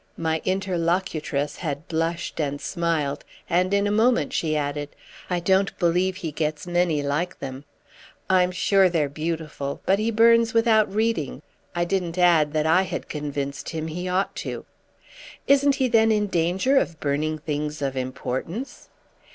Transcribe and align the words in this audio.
My 0.17 0.41
interlocutress 0.45 1.57
had 1.57 1.87
blushed 1.87 2.39
and 2.41 2.59
smiled, 2.59 3.23
and 3.47 3.71
in 3.71 3.85
a 3.85 3.91
moment 3.91 4.33
she 4.33 4.57
added: 4.57 4.89
"I 5.29 5.39
don't 5.39 5.77
believe 5.77 6.15
he 6.15 6.31
gets 6.31 6.65
many 6.65 7.03
like 7.03 7.37
them!" 7.37 7.65
"I'm 8.27 8.49
sure 8.51 8.89
they're 8.89 9.05
beautiful, 9.07 9.79
but 9.85 9.99
he 9.99 10.09
burns 10.09 10.55
without 10.55 10.91
reading." 10.91 11.43
I 11.75 11.85
didn't 11.85 12.17
add 12.17 12.51
that 12.53 12.65
I 12.65 12.81
had 12.81 13.09
convinced 13.09 13.69
him 13.69 13.89
he 13.89 14.09
ought 14.09 14.35
to. 14.37 14.65
"Isn't 15.45 15.75
he 15.75 15.87
then 15.87 16.11
in 16.11 16.25
danger 16.25 16.79
of 16.79 16.99
burning 16.99 17.37
things 17.37 17.79
of 17.79 17.95
importance?" 17.95 18.89